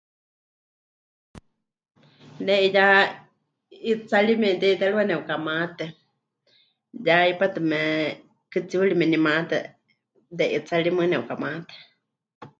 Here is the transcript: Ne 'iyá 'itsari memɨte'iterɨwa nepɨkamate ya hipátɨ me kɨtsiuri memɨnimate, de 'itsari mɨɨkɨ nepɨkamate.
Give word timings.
Ne 2.45 2.55
'iyá 2.63 2.85
'itsari 3.85 4.33
memɨte'iterɨwa 4.41 5.03
nepɨkamate 5.07 5.85
ya 7.05 7.15
hipátɨ 7.27 7.59
me 7.69 7.79
kɨtsiuri 8.51 8.93
memɨnimate, 8.99 9.57
de 10.37 10.45
'itsari 10.55 10.89
mɨɨkɨ 10.93 11.11
nepɨkamate. 11.11 11.73